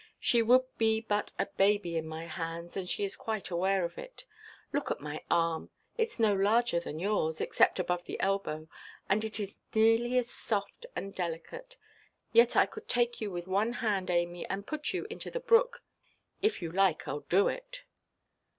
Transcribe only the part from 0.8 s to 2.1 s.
but a baby in